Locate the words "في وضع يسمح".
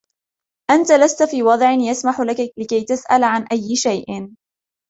1.23-2.21